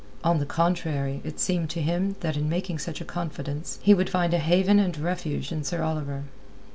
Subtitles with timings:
[0.23, 4.09] On the contrary, it seemed to him that in making such a confidence, he would
[4.09, 6.23] find a haven and refuge in Sir Oliver.